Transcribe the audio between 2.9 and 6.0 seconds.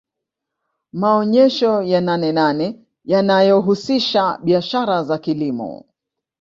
yanahusisha biashara za kilimo